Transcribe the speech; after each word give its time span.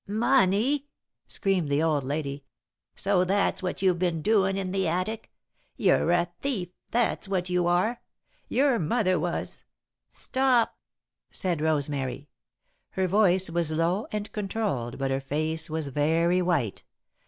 "Money!" 0.07 0.87
screamed 1.27 1.69
the 1.69 1.83
old 1.83 2.03
lady. 2.03 2.43
"So 2.95 3.23
that's 3.23 3.61
what 3.61 3.83
you've 3.83 3.99
been 3.99 4.23
doin' 4.23 4.57
in 4.57 4.71
the 4.71 4.87
attic. 4.87 5.29
You're 5.77 6.09
a 6.11 6.27
thief, 6.39 6.69
that's 6.89 7.27
what 7.27 7.51
you 7.51 7.67
are! 7.67 8.01
Your 8.49 8.79
mother 8.79 9.19
was" 9.19 9.63
"Stop!" 10.11 10.75
said 11.29 11.61
Rosemary. 11.61 12.27
Her 12.93 13.05
voice 13.07 13.47
was 13.51 13.71
low 13.71 14.07
and 14.11 14.31
controlled, 14.31 14.97
but 14.97 15.11
her 15.11 15.21
face 15.21 15.69
was 15.69 15.89
very 15.89 16.41
white. 16.41 16.83